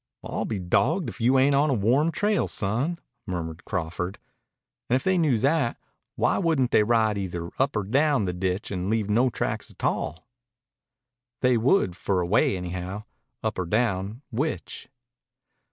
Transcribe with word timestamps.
"I'll 0.23 0.45
be 0.45 0.57
dawged 0.57 1.09
if 1.09 1.21
you 1.21 1.37
ain't 1.37 1.53
on 1.53 1.69
a 1.69 1.75
warm 1.75 2.09
trail, 2.11 2.47
son," 2.47 2.97
murmured 3.27 3.65
Crawford. 3.65 4.17
"And 4.89 4.95
if 4.95 5.03
they 5.03 5.15
knew 5.19 5.37
that, 5.37 5.77
why 6.15 6.39
wouldn't 6.39 6.71
they 6.71 6.81
ride 6.81 7.19
either 7.19 7.51
up 7.59 7.75
or 7.75 7.83
down 7.83 8.25
the 8.25 8.33
ditch 8.33 8.71
and 8.71 8.89
leave 8.89 9.11
no 9.11 9.29
tracks 9.29 9.69
a 9.69 9.75
tall?" 9.75 10.25
"They 11.41 11.55
would 11.55 11.95
for 11.95 12.19
a 12.19 12.25
way, 12.25 12.57
anyhow. 12.57 13.03
Up 13.43 13.59
or 13.59 13.67
down, 13.67 14.23
which?" 14.31 14.89